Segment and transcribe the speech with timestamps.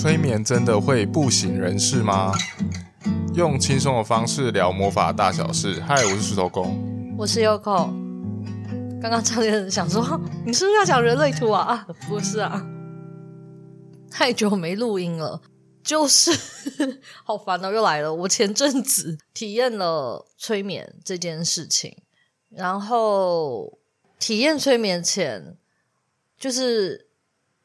[0.00, 2.32] 催眠真的会不省人事吗？
[3.34, 5.80] 用轻松的方式聊魔法大小事。
[5.80, 7.90] 嗨，我是石头公，我是 Yoko。
[9.02, 10.00] 刚刚差点想说，
[10.46, 11.64] 你是不是要讲人类图啊？
[11.64, 12.64] 啊，不是啊，
[14.08, 15.42] 太久没录音了，
[15.82, 16.30] 就是
[17.24, 18.14] 好烦哦，又来了。
[18.14, 21.96] 我前阵子体验了催眠这件事情，
[22.50, 23.80] 然后
[24.20, 25.56] 体验催眠前
[26.38, 27.07] 就是。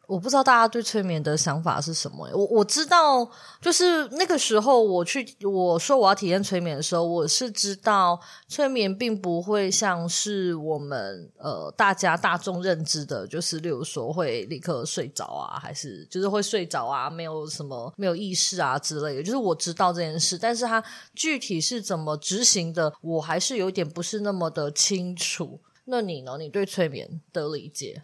[0.06, 2.30] 我不知道大家对催眠的想法是什么？
[2.34, 3.28] 我我知道，
[3.62, 19.24] 就是那个时候我去我说我要体验催眠的时候，我是知道催眠并不会像是我们呃大家大众认知的，就是例如说会立刻睡着啊，还是就是会睡着啊，没有什么没有意识啊之类的。
[19.24, 20.84] 就是我知道这件事，但是它
[21.16, 25.62] 具体是怎么执行的，我还是有点不是那么的清楚。
[25.86, 26.38] 那你呢？
[26.38, 28.04] 你对催眠的理解？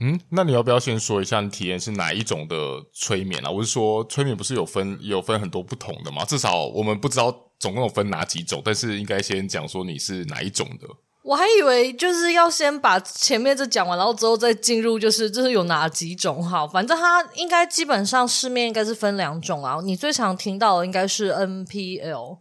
[0.00, 2.56] 嗯，那你要不要先说一下你体验是哪一种的
[2.92, 3.50] 催眠啊？
[3.50, 6.24] 我是说，催眠不是有分有分很多不同的吗？
[6.24, 10.86] 至少我们不知道总共有分哪几种，但是应该先讲说你是哪一种的。
[11.24, 16.66] 我还以为就是要先把前面这讲完，然后之后再进入，就是就是有哪几种哈。
[16.66, 19.78] 反正它应该基本上市面应该是分两种啊。
[19.82, 22.38] 你最常听到的应该是 NPL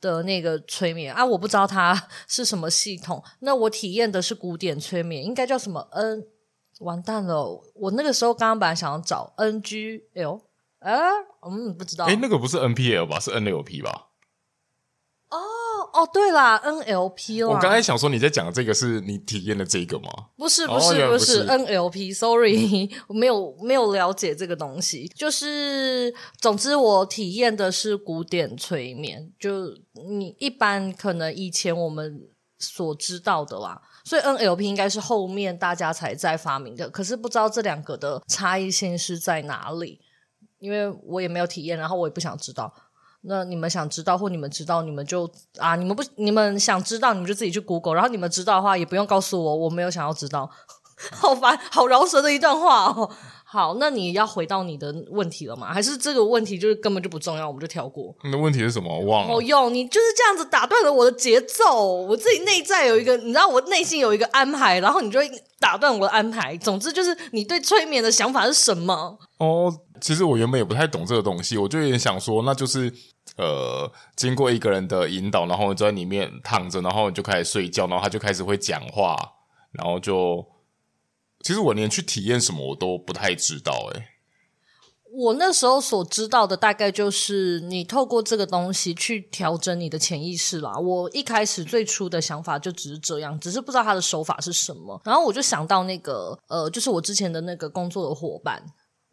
[0.00, 3.22] 的那个催眠啊，我不知道它是什么系统。
[3.40, 6.24] 那我体验的是古典催眠，应该叫什么 N？
[6.84, 7.60] 完蛋了！
[7.74, 10.40] 我那个时候刚刚本来想要找 NGL，
[10.78, 11.00] 哎，
[11.42, 12.04] 嗯，不知道。
[12.04, 13.18] 哎，那个不是 NPL 吧？
[13.18, 14.08] 是 NLP 吧？
[15.30, 15.38] 哦
[15.92, 17.54] 哦，对啦，NLP 啦。
[17.54, 20.10] 我刚才想说你在讲这个是你体验的这个吗？
[20.36, 25.08] 不是，不是，哦、不是，不是 NLP，Sorry，我 没有没有了解这个东西。
[25.08, 29.68] 就是，总之我体验的是古典催眠，就
[30.08, 33.80] 你一般可能以前我们所知道的啦。
[34.04, 40.00] 所以 NLP 应该是后面大家才在发明的，可是不知道这两个的差异性是在哪里，
[40.58, 42.72] 因为我也没有体验，然后我也不想知道。
[43.22, 50.50] 那你们想知道或你们知道，你们就啊，你们不，你们想知道，你们就自己去 Google，然后你们知道的话也不用告诉我，我没有想要知道，
[51.10, 53.10] 好烦，好饶舌的一段话哦。
[53.54, 55.72] 好，那你要回到你的问题了吗？
[55.72, 58.12] 还是这个问题就是根本就不重要，我们就跳过？
[58.24, 58.92] 你的问题是什么？
[58.98, 59.28] 我忘了。
[59.28, 61.84] 好用，你就是这样子打断了我的节奏。
[62.02, 66.56] 我自己内在有一个，你知道，我内心有一个安排，然后你就会打断我的安排。
[66.56, 69.16] 总之就是你对催眠的想法是什么？
[69.38, 72.92] 哦，其实我原本也不太懂这个东西，我就有点想说，那就是
[73.36, 79.16] 呃，经过一个人的引导，然后你就在里面躺着，然后你就开始睡觉，然后他就开始会讲话，
[79.70, 80.44] 然后就。
[81.44, 84.06] 其实我连去体验什么我都不太知道诶。
[85.12, 90.76] 我那时候所知道的大概就是你透过这个东西去调整你的潜意识啦。
[90.76, 95.00] 我一开始最初的想法就只是这样，只是不知道他的手法是什么。
[95.04, 98.60] 然后我就想到那个呃，就是我之前的那个工作的伙伴。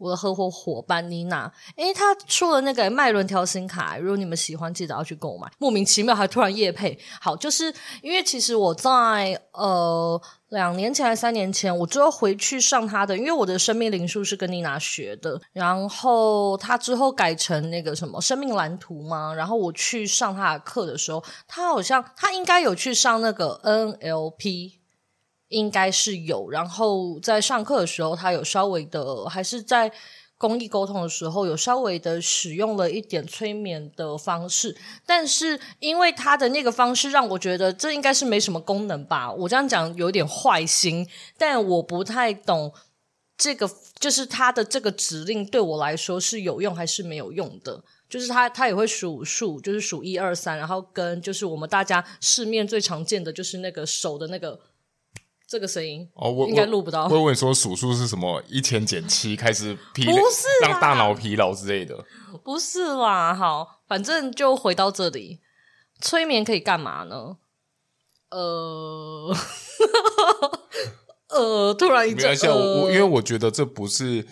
[0.02, 5.48] 我的合伙伙伴妮娜，诶，她出了那个脉轮调心卡，如果你们喜欢，记得要去购买。
[5.60, 10.20] 莫名其妙还突然夜配，好，就是因为其实我在呃
[10.50, 24.81] 两年前还三年前，我之后回去上她的，因为我的生命灵数是跟妮娜学的，然后她之后改成那个什么生命蓝图嘛，然后我去上她的课的时候，她好像她应该有去上那个 NLP。
[25.52, 29.92] 应该是有，然后在上课的时候，他有稍微的，还是在
[30.38, 34.76] 公益沟通的时候，有稍微的使用了一点催眠的方式。
[35.06, 41.06] 但是因为他的那个方式让我觉得这应该是没什么功能吧，我这样讲有点坏心，
[41.38, 42.74] 但我不太懂
[43.38, 43.70] 这个，
[44.00, 47.84] 就是他的这个指令对我来说是有用还是没有用的？
[48.10, 54.60] 就是他他也会数数，就是数一二三，然后跟就是我们大家市面最常见的就是那个手的那个。
[55.52, 57.08] 这个声音哦，我应该录不到。
[57.08, 58.42] 我以为你说数数是什么？
[58.48, 62.06] 一千减七开始疲劳，不是让大脑疲劳之类的。
[62.42, 65.42] 不是啦，好，反正就回到这里。
[66.00, 67.36] 催眠可以干嘛呢？
[68.30, 69.36] 呃，
[71.28, 74.26] 呃，突然一阵，没关系，我因为我觉得这不是。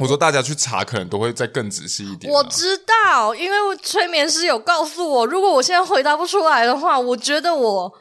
[0.00, 2.36] 我说大家去查，可能都会再更仔细一点啊。
[2.36, 7.98] 我知道，因为催眠师有告诉我，如果我现在回答不出来的话，我觉得我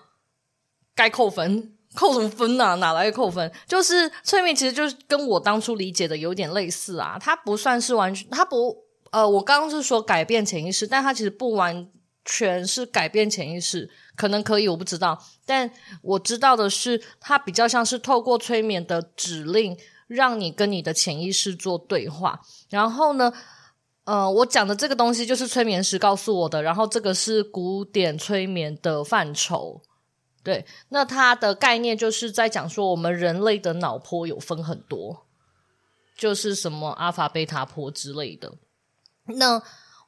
[0.93, 1.77] 该扣分。
[1.95, 2.75] 扣什么分啊？
[2.75, 3.51] 哪来扣分？
[3.67, 7.17] 就是催眠，其实就是跟我当初理解的有点类似啊。
[7.19, 8.75] 它不算是完全，它不
[9.11, 11.87] 呃，我刚刚是说改变潜意识，但它其实不完
[12.25, 15.21] 全是改变潜意识，可能可以，我不知道。
[15.45, 15.69] 但
[16.01, 22.39] 我知道的是，它比较像是透过催眠的指令，让你跟你的潜意识做对话。
[22.69, 23.31] 然后呢，
[24.05, 26.63] 呃，我讲的这个东西就是催眠师告诉我的。
[26.63, 29.81] 然后这个是古典催眠的范畴。
[30.43, 35.25] 对，那它的概念就是在讲说，我们人类的脑波有分很多，
[36.17, 38.53] 就是什么阿法贝塔波之类的。
[39.25, 39.63] 那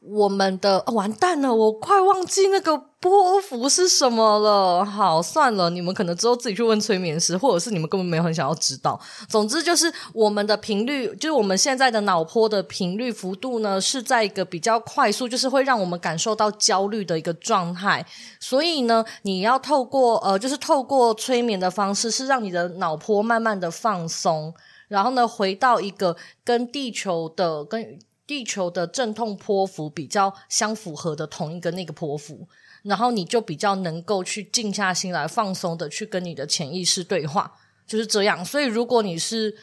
[0.07, 4.85] 我们的、完蛋了，我快忘记那个波幅是什么了。
[4.85, 8.99] 好，算了，你们可能之后自己去问催眠师，或者是你们根本没有很想要知道。
[9.27, 18.05] 总之就是我们的频率，就是我们现在的脑波的频率幅度呢，是在一个比较快速，就是会让我们感受到焦虑的一个状态。
[18.39, 24.53] 所以呢，你要透过呃，就是透过催眠的方式，是让你的脑波慢慢的放松，
[24.87, 27.97] 然后呢，回到一个跟地球的跟。
[28.27, 32.47] 地球的阵痛波幅比较相符合的同一个那个波幅，
[32.83, 37.53] 然后你就比较能够去静下心来，放松的去跟你的潜意识对话，
[37.85, 38.43] 就是这样。
[38.43, 39.55] 所以，如果你是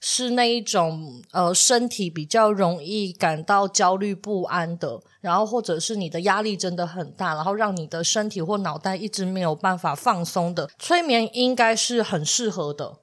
[0.00, 12.98] 是那一种呃身体比较容易感到焦虑不安的，然后或者是你的压力真的很大，然后让你的身体或脑袋一直没有办法放松的，催眠应该是很适合的。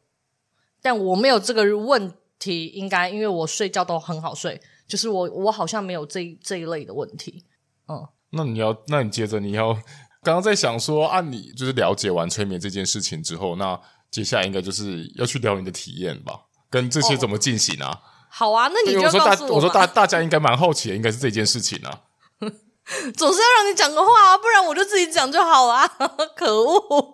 [0.81, 4.61] 但我没有这个问题，应该因为我睡觉都很好睡。
[4.87, 7.45] 就是我，我好像没有这这一类的问题，
[7.87, 8.07] 嗯。
[8.31, 9.73] 那你要，那你接着你要，
[10.21, 13.79] 刚刚在想说，啊，你就是了解完催眠这件事情之后，那
[14.11, 17.91] 接下来应该就是要去聊你的体验吧，跟这些怎么进行啊？
[17.91, 19.23] 哦、好啊，那你就告诉我。
[19.23, 22.01] 我说大，我说大，大家应该蛮好奇的，应该是这件事情啊。
[23.17, 25.87] 总是要让你讲个话啊，不然我就自己讲就好啊！
[26.37, 27.13] 可恶！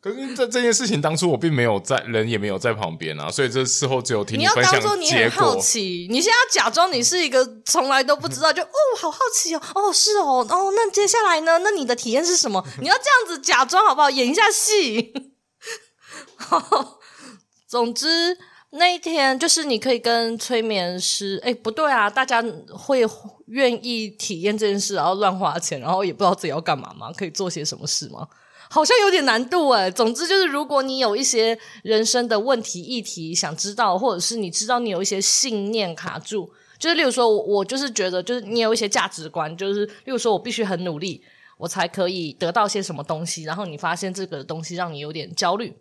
[0.00, 4.96] 可是这这件事情当初我并没有在，人也没有在旁边啊，所以这事后只有听你分享结果。
[4.96, 8.68] 你要当做你很好奇，你现在要假装你是一个从来都不知道，就哦，
[9.00, 11.58] 好好奇哦，哦，是哦，哦，那接下来呢？
[11.58, 12.64] 那你的体验是什么？
[12.80, 14.08] 你要这样子假装好不好？
[14.08, 15.12] 演一下戏。
[17.68, 18.38] 总之。
[18.74, 23.02] 那一天就是你可以跟催眠师，诶，不对啊，大家会
[23.48, 27.12] 愿意体验这件事，然后乱花钱，然后也不知道自己要干嘛吗？
[27.12, 28.26] 可以做些什么事吗？
[28.70, 29.90] 好像有点难度诶。
[29.90, 41.22] 总之就是，如果你有一些人生的问题议题想知道，或者是你知道你有一些信念卡住，就是例如说我，我就是觉得，就是你有一些价值观，就是例如说我必须很努力，
[41.58, 45.76] 我才可以得到些什么东西，然后你发现这个东西让你有点焦虑。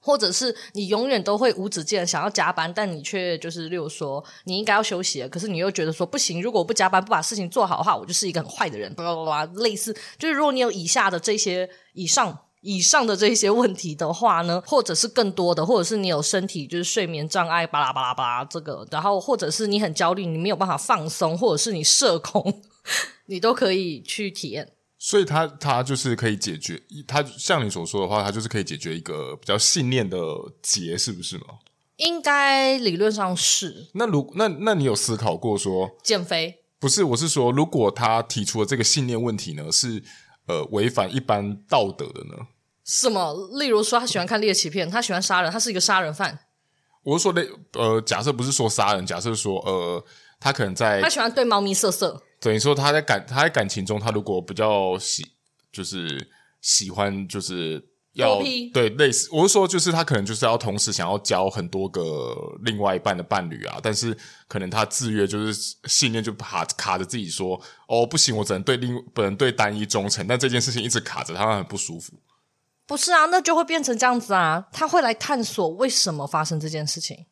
[0.00, 22.62] 或者是你永远都会无止境的想要加班，但你却就是，例如说你应该要休息了，可是你又觉得说不行，如果我不加班，不把事情做好的话，我就是一个很坏的人，巴拉巴拉，类似就是如果你有以下的这些以上以上的这些问题的话呢，或者是更多的，或者是你有身体就是睡眠障碍，巴拉巴拉巴拉这个，然后或者是你很焦虑，你没有办法放松，或者是你社恐，
[23.26, 24.72] 你都可以去体验。
[25.02, 30.18] 所以他他就是可以解决，他像你所说的话，他就是可以解决一个比较信念的
[30.60, 31.46] 结，是不是吗？
[31.96, 33.88] 应该理论上是。
[33.94, 36.60] 那如那那你有思考过说减肥？
[36.78, 40.02] 不是，我是说，如果他提出的这个信念问题呢，是
[40.46, 42.34] 呃违反一般道德的呢？
[42.84, 43.34] 什么？
[43.58, 46.38] 例如说，他喜欢看猎奇片，他喜欢杀人，他是一个杀人犯。
[47.04, 50.04] 我是说，类呃，假设不是说杀人，假设说呃，
[50.38, 52.22] 他可能在他喜欢对猫咪色色。
[52.40, 55.24] 等于说他在感他在感情中，他如果比较喜
[55.70, 56.28] 就是
[56.62, 57.80] 喜欢就是
[58.14, 58.40] 要
[58.72, 64.16] 对类似，我是说就是他可能就是要同时想要交很多个另外一半的伴侣啊，但是
[64.48, 72.14] 可能他制约就是信念就卡卡着自己说哦不行，我只能对另不能对单一忠诚，但这件事情一直卡着他，他很不舒服。
[72.86, 77.26] 不是啊，那就会变成这样子啊，他会来探索为什么发生这件事情。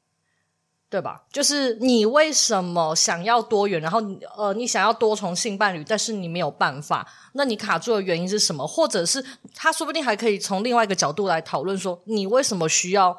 [0.91, 1.23] 对吧？
[1.31, 4.01] 就是你为什么想要多元，然后
[4.37, 8.67] 呃，你想要多重性伴侣，但是你没有办法，那你卡住的原因是什么？
[8.67, 9.23] 或者是
[9.55, 13.17] 他说不定还可以从另外一个角度来讨论说，你为什么需要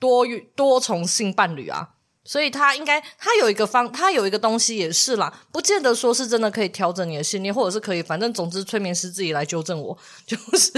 [0.00, 1.90] 多多重性伴侣啊？
[2.26, 10.72] 所以他应该，他有一个方，他有一个东西也是啦，不见得说是真的可以调整你的信念，或者是可以，反正总之催眠师自己来纠正我， 就是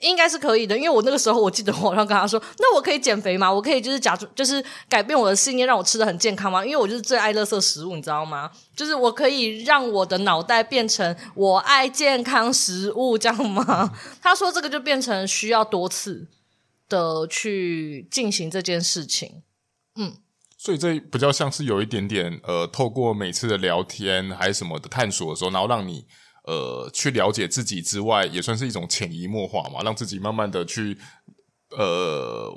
[0.00, 0.74] 应该是可以的。
[0.74, 3.52] 因为我那个时候我记得我好像跟他说，那我可以减肥吗？
[3.52, 6.64] 我可以就是假装就是改变我的信念，让我吃的很健康吗？
[6.64, 8.50] 因为我就是最爱垃圾食物，你知道吗？
[8.74, 13.92] 就是我可以让我的脑袋变成我爱健康食物这样吗？
[14.22, 16.28] 他说这个就变成需要多次
[16.88, 19.42] 的去进行这件事情，
[19.96, 20.16] 嗯。
[20.64, 26.06] 所以这比较像是有一点点呃，透过每次的聊天还是什么的探索的时候，然后让你
[26.46, 30.96] 呃去了解自己之外，也算是一种潜移默化嘛，让自己慢慢的去
[31.76, 32.48] 呃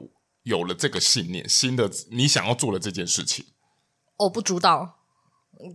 [0.44, 3.44] 有了这个信念，新的你想要做的这件事情。
[4.20, 5.00] 我不主导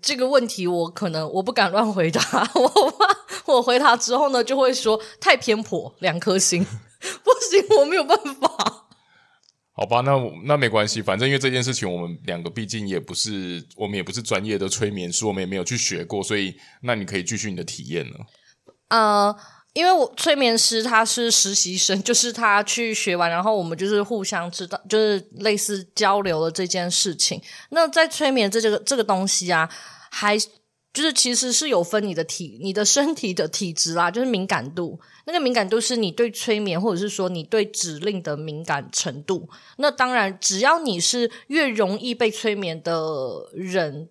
[0.00, 2.20] 这个问题，我可能我不敢乱回答，
[2.54, 6.62] 我怕我回答之后呢，就会说太偏颇，两颗星
[7.24, 8.86] 不行，我没有办法。
[9.80, 10.12] 好吧，那
[10.44, 18.14] 那没关系，反正因为这件事情，我们两个毕竟也不是，我们也不是专业的催眠师，我们也没有去学过，所以那你可以继续你的体验了。
[18.88, 19.34] 呃，
[19.72, 27.40] 因为我催眠师他是实习生， 就是他去学完，然后我们就是互相知道，就是类似交流了这件事情。
[27.70, 29.66] 那在催眠这这个这个东西啊，
[30.10, 30.36] 还
[30.92, 34.98] 就是其实是有分你的体、你的身体的体质啦，就是敏感度。
[35.26, 39.48] 那个敏感度是你对催眠或者是说你对指令的敏感程度。
[39.76, 44.08] 那当然，只要你是越容易被催眠的人。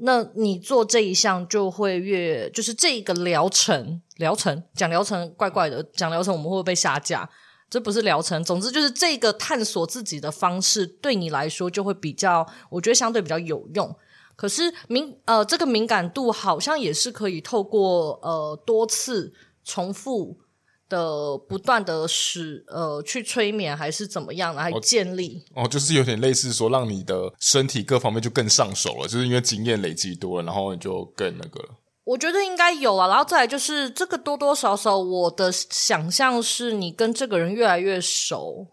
[0.00, 7.28] 那你做这一项就会越，就是这个疗程，疗程讲疗程怪怪的，讲疗程我们会不会被下架？
[7.68, 13.92] 这不是疗程，总之就是这个探索自己的方式对你来说就会比较，我觉得相对比较有用。
[14.38, 20.38] 可是敏呃，这个敏感度好像也是可以透过呃多次重复。
[20.90, 31.68] 的不断的使呃去催眠还是怎么样来建立哦，哦，就是有点类似说让你的身体各方面就更上手了，就是因为经验累积多了，然后你就更那个了。
[32.04, 38.66] 我觉得应该有啊，然后再来就是这个多多少少，我的想象是你跟这个人越来越熟，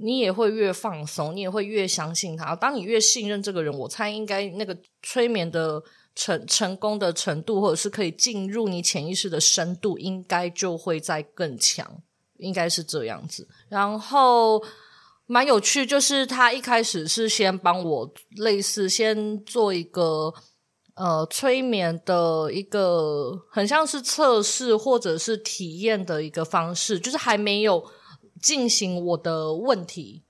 [0.00, 2.56] 你也会越放松，你也会越相信他。
[2.56, 5.82] 当你越信任这个人，我猜应该那个催眠的。
[6.16, 12.02] 成成功的程度，或者是可以进入你潜意识的深度，应该就会再更强，
[12.38, 13.48] 应该是这样子。
[13.68, 14.60] 然后
[15.26, 20.34] 蛮有趣，就是他一开始是先帮我类似先做一个
[20.94, 27.88] 呃催眠的一个很像是测试或者是体验的一个方式，就是还没有
[28.40, 30.24] 进行我的问题。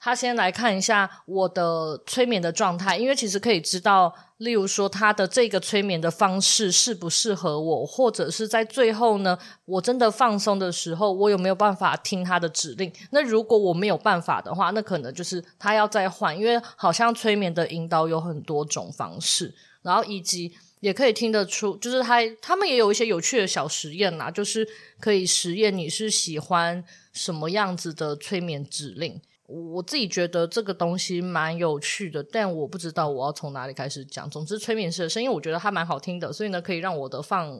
[0.00, 12.92] 他先来看一下我的催眠的状态，因为其实可以知道，例如说他的这个催眠的方式适不适合我，或者是在最后呢，我真的放松的时候，我有没有办法听他的指令？
[13.10, 24.66] 那如果我没有办法的话，那可能就是他要再换，因为好像催眠的引导有很多种方式，然后以及也可以听得出，就是他他们也有一些有趣的小实验啦，就是
[25.00, 29.20] 可以实验你是喜欢什么样子的催眠指令。
[29.46, 34.28] 我自己觉得这个东西蛮有趣的，但我不知道我要从哪里开始讲。
[34.28, 37.58] 总之，催眠师的声音我觉得还蛮好听的，所以呢，可以让我的放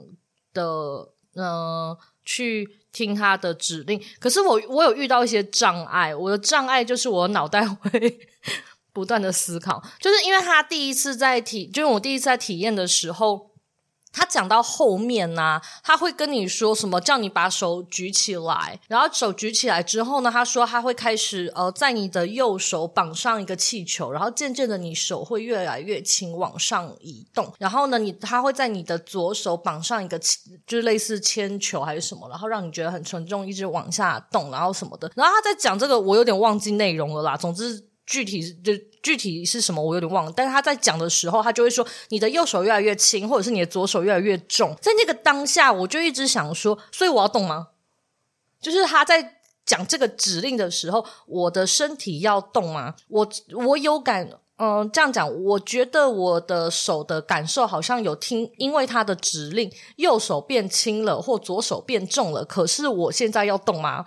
[0.53, 0.63] 的
[1.33, 3.99] 呃去听他的指令。
[4.21, 7.91] 可是我我有遇到一些障碍，我的障碍就是我脑袋会
[8.93, 13.49] 不断的思考，就是因为他第一次在体，就是我第一次在体验的时候。
[14.11, 16.99] 他讲到后面呢、啊，他会跟你说什么？
[16.99, 35.13] 叫你把手举起来，然后手举起来之后呢，他说他会开始呃，在你的右手绑上一个气球，然后渐渐的你手会越来越轻往上移动，然后呢，你他会在你的左手绑上一个就是类似铅球还是什么，然后让你觉得很沉重，一直往下动，然后什么的。
[35.15, 37.37] 然后他在讲这个，我有点忘记内容了啦。
[37.37, 37.88] 总之。
[38.09, 38.73] 具体就
[39.03, 40.33] 具体是什么，我有点忘了。
[40.35, 44.75] 但是他在讲的时候，他就会说你的右手越来越轻，或者是你的左手越来越重。
[44.81, 47.69] 在那个当下，我就一直想说，所以我要动吗？
[48.63, 52.95] 就是他在讲这个指令的时候，我的身体要动吗？
[53.09, 53.29] 我
[53.67, 62.45] 我有感，嗯、这样讲，我觉得我的手的感受好像有听，因为他的指令，右手变轻了，或左手变重了。
[62.47, 64.05] 可是我现在要动吗？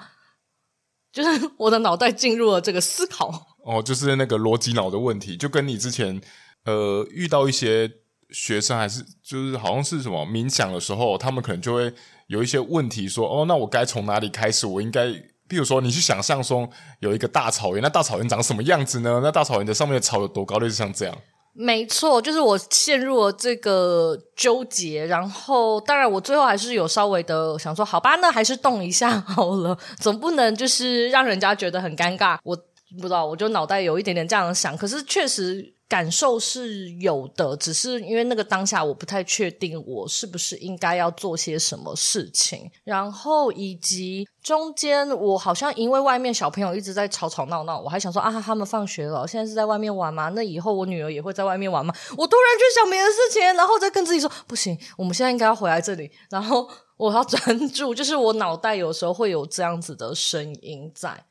[1.13, 3.50] 就是我的脑袋进入了这个思考。
[3.63, 6.19] 哦，就是那个逻辑脑的问题，就跟你之前
[6.65, 7.89] 呃遇到一些
[8.31, 11.93] 学生，还是就是好像是什么冥想的时候，他们可能就会
[12.27, 14.65] 有一些问题说，哦，那我该从哪里开始？
[14.65, 15.07] 我应该，
[15.47, 16.67] 比如说你去想象说
[17.01, 19.19] 有一个大草原，那大草原长什么样子呢？
[19.21, 20.57] 那大草原的上面的草有多高？
[20.57, 21.15] 类似像这样。
[21.53, 32.39] 没错，就是我陷入了这个纠结，然后当然我最后还是有稍微的想说，好吧，那还是动一下好了， 总不能就是让人家觉得很尴尬。
[32.43, 32.57] 我。
[32.97, 50.29] 不知道，我就脑袋有一点点这样想，可是确实感受是有的，只是因为那个当下我不太确定我是不是应该要做些什么事情，然后以及中间我好像因为外面小朋友一直在吵吵闹闹，我还想说啊，他们放学了，现在是在外面玩吗？
[50.29, 51.93] 那以后我女儿也会在外面玩吗？
[52.17, 61.25] 我突然就想别的事情，然后再跟自己说不行，我们现在应该要回来这里，然后我要专注，就是我脑袋有时候会有这样子的声音在。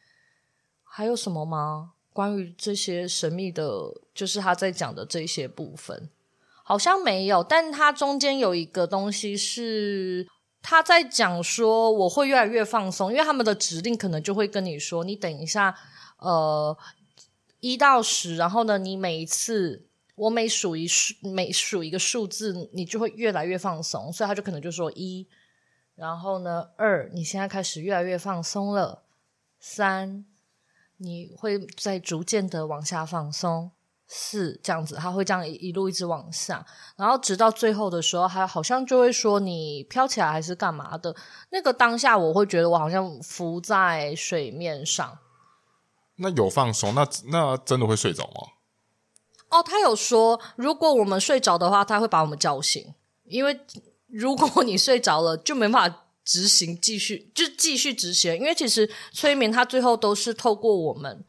[1.01, 1.93] 还有什么吗？
[2.13, 3.65] 关于这些神秘的，
[4.13, 6.11] 就是他在讲的这些部分，
[6.63, 7.43] 好像没有。
[7.43, 10.29] 但他中间有一个东西是
[10.61, 15.75] 他在讲说，我会越来越放松，因为他们的指令可能就会跟你说，你等一下，
[16.19, 16.77] 呃，
[17.61, 24.13] 一到十，然后呢，你每一次我每数一数，每数一个数字，你就会越来越放松。
[24.13, 25.27] 所以他就可能就说一，
[25.95, 29.05] 然后呢，二，你现在开始越来越放松了，
[29.59, 30.27] 三。
[31.03, 33.71] 你会在逐渐的往下放松，
[34.07, 36.65] 四这样子，它会这样一一路一直往下，
[36.97, 41.17] 然后直到最后的时候，他好像就会说你飘起来还是干嘛的。
[41.51, 45.19] 那个当下，我会觉得我好像浮在水面上。
[46.17, 48.53] 那有放松，那那真的会睡着吗？
[49.49, 53.59] 哦，他有说，如果我们睡着的话，他会把我们叫醒，因为
[54.07, 61.25] 如果你睡着了，就没办法执行，继续就继续执行，因为其实催眠它最后都是透过我们。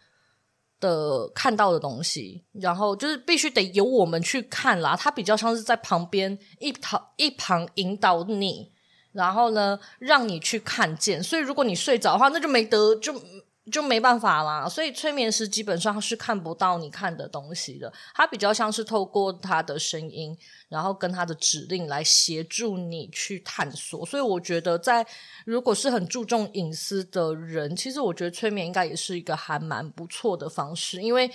[0.81, 4.95] 的看到的东西，然后就是必须得由我们去看啦。
[4.95, 8.71] 他比较像是在旁边一旁一旁引导你，
[9.11, 11.21] 然后呢，让你去看见。
[11.21, 13.13] 所以如果你睡着的话，那就没得就。
[13.69, 20.35] 就没办法啦，所以催眠师基本上是看不到你看的东西的，他比较像是透过他的声音，
[20.67, 24.03] 然后跟他的指令来协助你去探索。
[24.03, 25.05] 所以我觉得，在
[25.45, 31.29] 如果是很注重隐私的人，其实我觉得催眠应该也是一个还蛮不错的方式，因为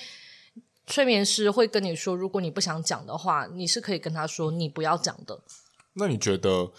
[0.88, 5.40] 催眠师会跟你说，如果你不想讲的话，你是可以跟他说你不要讲的。
[5.92, 6.72] 那你觉得，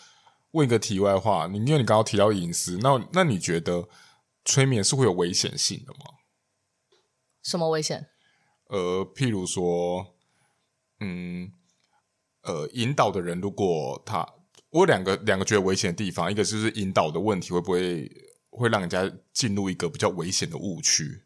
[0.52, 3.88] 问一个题外话，你因为你刚刚提到隐私，那那你觉得？
[4.48, 6.00] 催眠是会有危险性的吗？
[7.44, 8.08] 什么危险？
[8.70, 10.16] 呃，譬如说，
[11.02, 11.52] 嗯，
[12.44, 14.26] 呃，引导的人如果他，
[14.70, 18.10] 我有两个两个觉得危险的地方，一个就是引导的问题会不会
[18.50, 21.24] 会让人家进入一个比较危险的误区，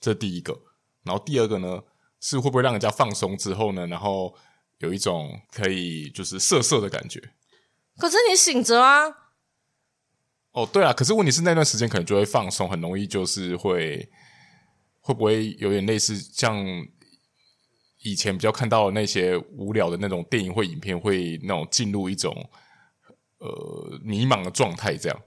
[0.00, 0.58] 这第一个。
[1.02, 1.82] 然后第二个呢，
[2.20, 4.34] 是会不会让人家放松之后呢，然后
[4.78, 7.20] 有一种可以就是色色的感觉？
[7.98, 9.21] 可是你醒着啊。
[10.52, 14.06] 哦，对啊，可是问题是那段时间可能就会放松，很容易就是会
[15.00, 16.62] 会不会有点类似像
[18.02, 22.50] 以前比较看到的那些无聊的那种电影或影片，会那种进入一种
[23.38, 25.18] 呃迷茫的状态，这样。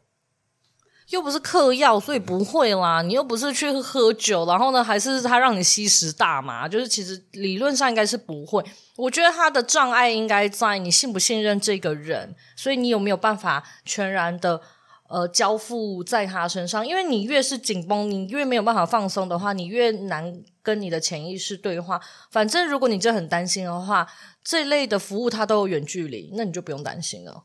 [1.10, 3.02] 又不是嗑药，所以不会啦。
[3.02, 8.64] 你又不是去喝酒，然后呢，还是他让你吸食大麻，就是其实理论上应该是不会。
[8.96, 14.62] 我觉得他的障碍应该在你信不信任这个人，所以你有没有办法全然的。
[15.08, 22.02] 呃，交付在他身上，因为你越是紧绷，你越没有办法放松的话，你越难跟你的潜意识对话。
[22.32, 24.08] 反正如果你真的很担心的话，
[24.44, 27.44] 这类的服务它都有远距离，那你就不用担心了。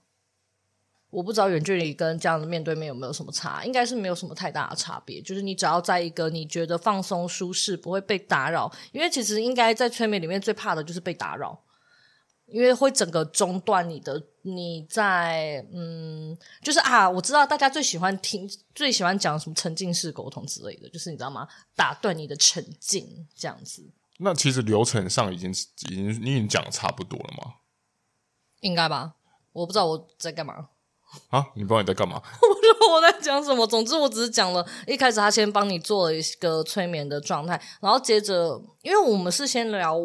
[1.11, 5.20] 我不知道远距离跟这样的面对面有没有什么差，应该是没有什么太大的差别。
[5.20, 11.61] 就是你只要在一个你觉得放松舒适，不会被打扰，因为其实应该在催眠里面最怕的就是被打扰。
[12.50, 21.46] 因为会整个中断你的，你在嗯，就是啊，我知道大家最喜欢听、最喜欢讲什么沉浸式沟通之类的，就是你知道吗？
[21.76, 23.88] 打断你的沉浸这样子。
[24.18, 27.54] 那其实流程上已经已经你已经讲的差不多了吗？
[28.60, 29.14] 应该吧，
[29.52, 30.68] 我不知道我在干嘛
[31.30, 31.46] 啊？
[31.54, 32.16] 你不知道你在干嘛？
[32.42, 33.66] 我不知道我在讲什么。
[33.66, 39.96] 总之，我只是讲了一开始他先帮你做了一个催眠的状态，然后接着，因为我们是先聊。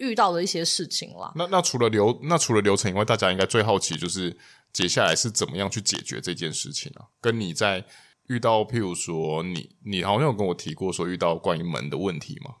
[0.00, 1.32] 遇到的一些事情啦。
[1.36, 4.36] 那那除了流那除了流程以外，大家应该最好奇就是
[4.72, 7.06] 接下来是怎么样去解决这件事情啊？
[7.20, 7.84] 跟你在
[8.26, 12.56] 遇到，譬如说你你好像有跟我提过说遇到关于门的问题吗？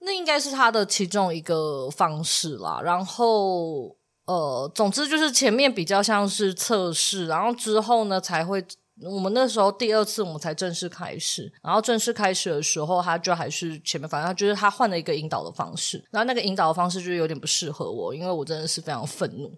[0.00, 2.80] 那应该是他的其中一个方式啦。
[2.82, 8.64] 然后呃，总之就是前面比较像是测试，然后之后呢才会。
[9.02, 19.52] 我们那时候第二次我们才正式开始，然后正式开始的时候，他就还是前面，反正就是他换了一个引导的方式，然后那个引导的方式就有点不适合我，因为我真的是非常愤怒，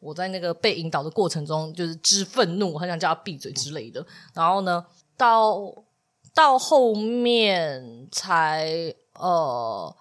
[0.00, 4.84] 我在那个被引导的过程中就是之愤怒，我很想叫他闭嘴之类的，然后呢，
[5.16, 5.60] 到
[6.34, 9.94] 到后面才呃。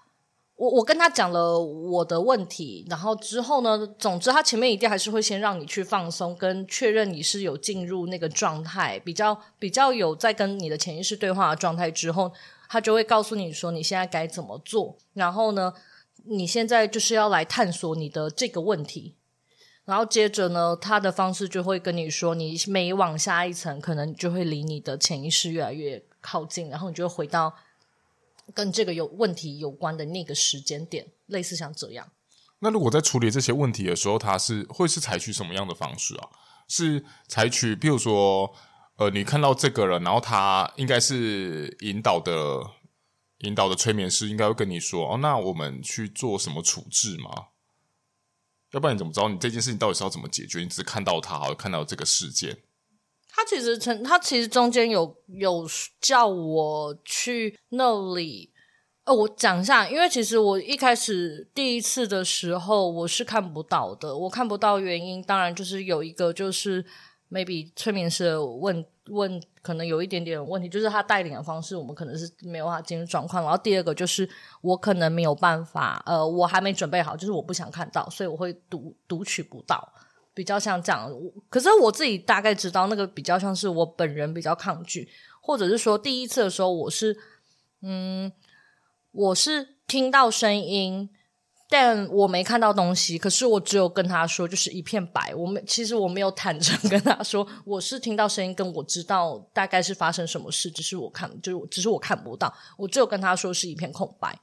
[0.57, 12.33] 我我跟他讲了我的问题，然后之后呢，总之他前面一定还是会先让你去放松，跟确认你是有进入那个状态，比较比较有在跟你的潜意识对话的状态之后，
[12.67, 14.97] 他就会告诉你说你现在该怎么做。
[15.13, 15.71] 然后呢，
[16.25, 19.13] 你现在就是要来探索你的这个问题，
[19.85, 27.53] 然后接着呢，他的方式就会跟你说，你每往下一层，可能就会离你的潜意识越来越靠近，然后你就会回到。
[28.53, 32.11] 跟这个有问题有关的那个时间点，类似像这样。
[32.59, 36.29] 那如果在处理这些问题的时候，他是会是采取什么样的方式啊？
[36.67, 38.53] 是采取，譬如说，
[38.95, 42.61] 呃，你看到这个人，然后他应该是引导的
[43.39, 47.47] 引导的催眠师，应该会跟你说：“哦，那我们去做什么处置吗？
[48.71, 50.59] 要不然你怎么知道你这件事情到底是要怎么解决？
[50.59, 52.57] 你只是看到他，好看到这个事件。”
[53.37, 55.63] 他其实曾，他其实中间有有
[56.01, 58.51] 叫我去那里，
[59.03, 66.83] 呃，我讲一下，因为其实我一开始第一次的时候我是看不到的，我看不到原因，当然就是有一个就是
[67.29, 73.43] maybe 催眠师问问，可能有一点点问题，就是他带领的方式，我们可能是没有办法进入状况。
[73.43, 74.27] 然后第二个就是
[74.61, 79.93] 我可能没有办法，呃，我还没准备好，就是我不想看到，所以我会读读取不到，
[80.37, 81.11] 比较像这样。
[81.49, 85.09] 可是我自己大概知道，那个比较像是我本人比较抗拒，
[85.41, 87.17] 或者是说第一次的时候，我是，
[87.81, 88.31] 嗯，
[89.11, 91.09] 我是听到声音。
[91.69, 95.35] 但我没看到东西，可是我只有跟他说，就是一片白。
[95.35, 104.39] 我没，其实我没有坦诚跟他说，我是听到声音，跟我知道大概是发生什么事，只是我看，就是只是我看不到，我只有跟他说是一片空白。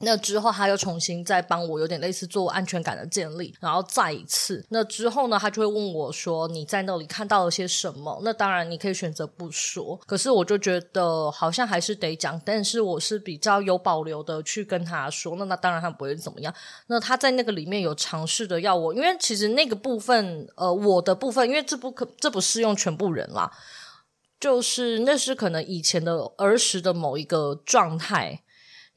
[0.00, 4.64] 那之后，他又重新再帮我，有点类似做安全感的建立，然后再一次。
[4.68, 9.98] 那之后呢，他就会问我说：“你在那里看到了些什么？”那当然，你可以选择不说。
[10.06, 15.34] 可是我就觉得好像还是得讲，但是我是比较有保留的去跟他说。
[15.36, 16.54] 那那当然他不会怎么样。
[16.86, 23.50] 那他在那个里面有尝试的要我，因为其实那个部分，呃，我的部分，因为这不可这不适用全部人啦，
[24.38, 28.42] 就是那是可能以前的儿时的某一个状态。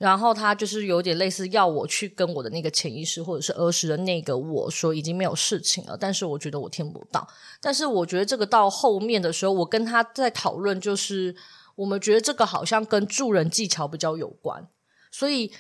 [0.02, 7.28] 然后他就是有点类似要我去跟我的那个潜意识或者是儿时的那个我说已经没有事情了，但是我觉得我听不到。
[7.62, 11.36] 但是我觉得这个到后面的时候，我跟他在讨论，就是
[11.76, 14.68] 我们觉得这个好像跟助人技巧比较有关，
[15.12, 15.52] 所以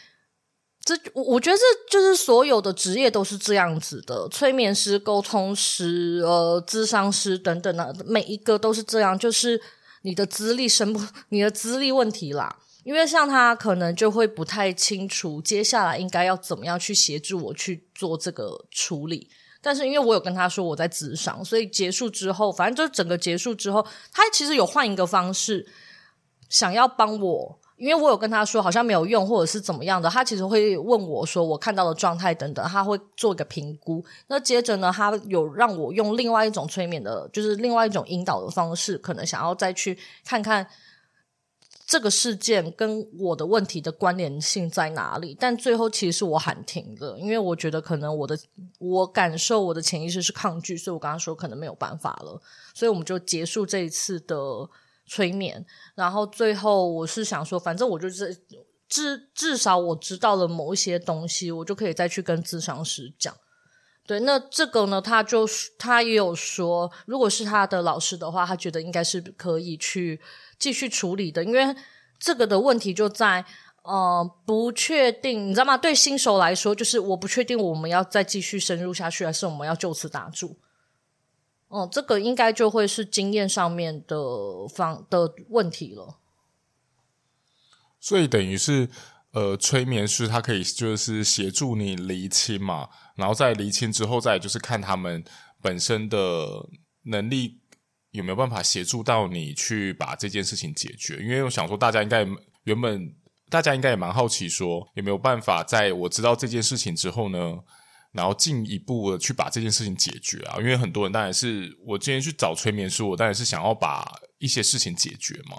[0.83, 9.61] 这我我觉得这就是所有的职业都是这样子的，催眠师、沟通师、呃，咨商师等等的，每一个都是这样，就是
[10.01, 10.99] 你的资历深不，
[11.29, 12.57] 你的资历问题啦。
[12.83, 19.29] 因为像他可能就会不太清楚接下来应该要怎么样去协助我去做这个处理，
[19.61, 25.67] 但是因为我有跟他说我在咨商，所以结束之后，反正就整个结束之后，他其实有换一个方式
[26.49, 34.03] 想要帮我，因为我有跟他说好像没有用或者是怎么样的，他其实会问我说我看到的状态等等，他会做一个评估。
[34.25, 40.65] 那接着呢，他有让我用另外一种催眠的，就是另外一种引导的方式，可能想要再去看看。
[41.91, 45.35] 这个事件跟我的问题的关联性在哪里？
[45.37, 48.39] 但最后其实我喊停的，因为我觉得可能我的
[48.79, 52.41] 我感受我的潜意识是抗拒，所以我刚刚说可能没有办法了，
[52.73, 54.37] 所以我们就结束这一次的
[55.05, 55.65] 催眠。
[55.93, 58.41] 然后最后我是想说，反正我就是
[58.87, 63.35] 至至少我知道了某一些东西，我就可以再去跟咨商师讲。
[64.11, 65.47] 对，那这个呢，他就
[65.77, 70.19] 他也有说，如果是他的老师的话，他觉得应该是可以去。
[70.59, 71.75] 继续处理的，因为
[72.19, 73.43] 这个的问题就在
[73.81, 75.75] 呃不确定，你知道吗？
[75.75, 80.59] 对新手来说，就是我不确定我们要再继续深入下去，还是我们要就此打住。
[81.69, 84.15] 哦、这个应该就会是经验上面的
[84.67, 86.19] 方的问题了。
[87.99, 88.87] 所以等于是
[89.31, 92.89] 呃，催眠师他可以就是协助你厘清嘛，
[93.21, 95.23] 然后在厘清之后，再就是看他们
[95.61, 96.67] 本身的
[97.03, 97.61] 能力。
[98.11, 101.15] 有没有办法协助到你去把这件事情解决？
[101.23, 102.27] 因为我想说，大家应该
[102.65, 103.09] 原本
[103.49, 107.57] 大家应该也蛮好奇，说有没有办法在我知道这件事情之后呢，
[108.11, 110.57] 然后进一步的去把这件事情解决啊？
[110.59, 114.05] 因为很多人当然是我今天去找催眠师，我当然是想要把
[114.39, 115.55] 一些事情解决嘛。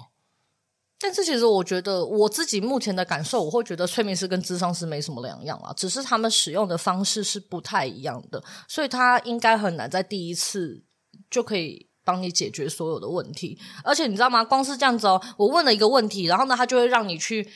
[1.03, 10.85] 但是其实我觉得我自己目前的感受，我会觉得催眠师跟智商师没什么两样啊，只是他们使用的方式是不太一样的，所以他应该很难在第一次
[11.29, 11.89] 就可以。
[12.05, 14.43] 帮你解决所有的问题，而且你知道吗？
[14.43, 17.49] 光是这样子哦，我问了一个问题，然后呢，他就会让你去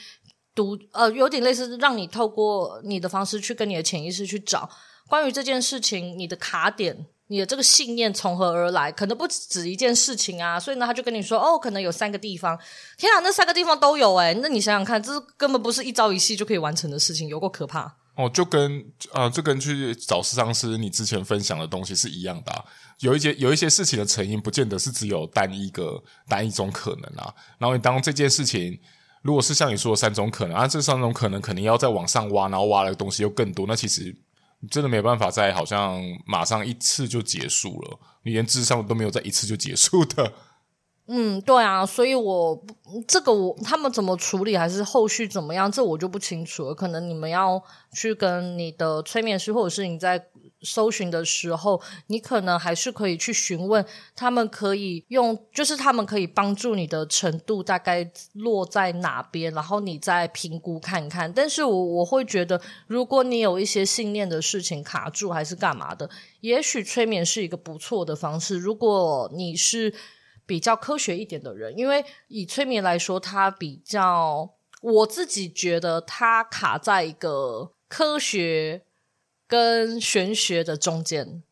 [0.55, 4.71] 读，呃，有点类似让你透过你的方式去跟你的潜意识去找
[5.09, 8.91] 关于这件事情，你的卡点，你的这个信念从何而来？
[8.93, 12.59] 可能不止一件事情啊，所以呢，他就跟你说，哦，可能有三个地方。
[12.97, 17.97] 天啊，那三个地方都有诶，那你想想看，这根本不是一朝一夕就可以完成的事情，有够可怕。
[18.15, 22.65] 哦，就跟啊，就跟去找咨商师，你之前分享的东西是一样的。
[23.01, 27.35] 有一些有一些事情的成因，不见得是只有单一个单一种可能啊。
[27.59, 28.79] 然后你当这件事情，
[29.21, 34.17] 如果是像你说的三种可能啊，这三种可能肯定要再往上挖，然后挖的东西又更多，那其实
[34.61, 40.33] 你真的没办法在好像马上一次就结束了，你连智商都没有在一次就结束的。
[41.09, 42.61] 嗯，对啊，所以我
[43.07, 46.75] 这个我他们怎么处理，还是后续怎么样，这我就不清楚了。
[46.75, 50.27] 可能你们要去跟你的催眠师，或者是你在
[50.63, 61.33] 搜寻的时候，你可能还是可以去询问他们，可以用，就是他们可以帮助你的程度大概落在哪边，然后你再评估看看。
[61.33, 66.09] 但是我我会觉得，如果你有一些信念的事情卡住，还是干嘛的，
[66.41, 68.57] 也许催眠是一个不错的方式。
[68.57, 69.95] 如果你是。
[70.49, 74.49] 比较科学一点的人，因为以催眠来说，它比较，
[74.81, 78.83] 我自己觉得它卡在一个科学
[79.47, 81.43] 跟玄学的中间，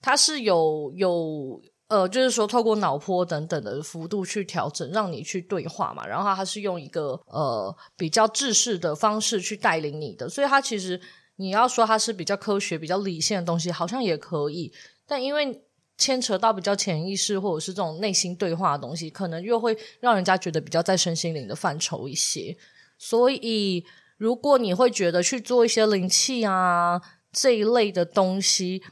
[0.00, 6.06] 它是有有呃，就是说透过脑波等等的幅度去调整，让你去对话嘛。
[6.06, 10.98] 然后它是用一个呃比较制式的方式去带领你的，所以它其实
[11.36, 14.72] 你要说它是比较科学、比较理性的东西，好像也可以。
[15.06, 15.62] 但因为
[15.98, 22.56] 牵扯到比较潜意识或者是这种内心对话的东西，可能又会让人家觉得比较在身心灵的范畴一些。
[22.96, 23.84] 所以
[24.16, 26.98] 如果你会觉得去做一些灵气啊
[27.32, 28.82] 这一类的东西，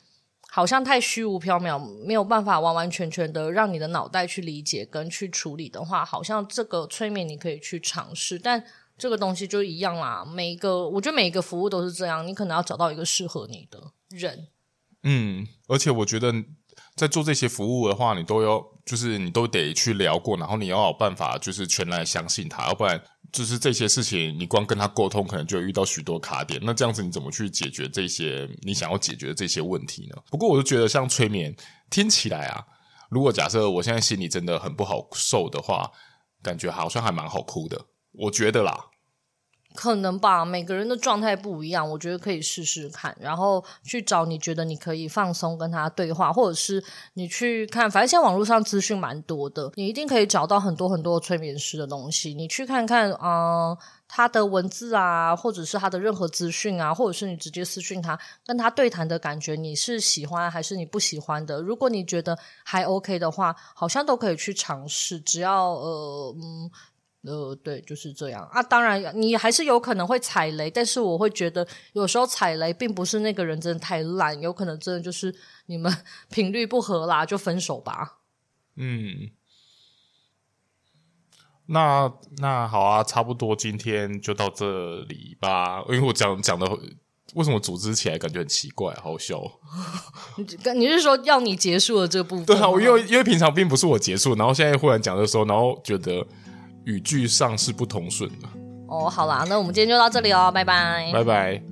[0.49, 8.65] 好像太虚无缥缈，没有办法完完全全的让你的脑袋去理解跟去处理的话，好像这个催眠你可以去尝试，但
[8.97, 10.25] 这个东西就一样啦。
[10.25, 14.49] 每一个，我觉得每一个服务都是这样，你可能要找到一个适合你的人。
[15.03, 16.33] 嗯，而且我觉得
[16.97, 23.03] 在做这些服务的话，你都要就是你都得去聊过，然后你要有办法就是全然相信他，要不然。
[23.33, 26.61] 就是这些事情，你光跟他沟通，可能就会遇到许多卡点。
[26.63, 30.17] 那这样子，你怎么去解决这些你想要解决的这些问题呢？
[30.31, 31.55] 不过，我就觉得像催眠
[31.89, 32.65] 听起来啊，
[33.09, 35.91] 如果假设我现在心里真的很不好受的话，
[36.43, 37.81] 感觉好像还蛮好哭的。
[38.13, 38.90] 我觉得啦。
[39.75, 46.83] 可能吧，每个人的状态不一样，我觉得可以试试看，然后去找你觉得你可以放松跟他对话，或者是
[47.15, 53.77] 你去看，反正现在网络上资讯蛮多的，你一定可以找到很多很多催眠师的东西，你去看看，嗯，
[54.09, 61.63] 他的文字啊，或者是他的任何资讯啊，或者是你直接私讯他，跟他对谈的感觉，你是喜欢还是你不喜欢的？
[61.63, 66.71] 如果你觉得还 OK 的话，好像都可以去尝试，只要呃，嗯。
[67.23, 68.63] 呃，对，就是这样啊。
[68.63, 75.35] 当然，你还是有可能会踩雷，但是我会觉得有时候踩雷并不是那个人真的太烂，有可能真的就是
[75.67, 75.95] 你们
[76.33, 78.21] 频率不合啦，就分手吧。
[78.77, 79.31] 嗯，
[81.67, 85.85] 那那好啊，差不多今天就到这里吧。
[85.91, 86.67] 因为我讲讲的，
[87.35, 89.39] 为什么组织起来感觉很奇怪，好笑？
[90.39, 92.47] 你你是说要你结束了这部分？
[92.47, 96.27] 对啊，我因为因为平常并不是我结束，然后现在忽然讲的时候，然后觉得。
[96.85, 98.49] 语句上是不同顺的。
[98.89, 101.63] 哦，好啦，那我们今天就到这里哦，拜拜，拜拜。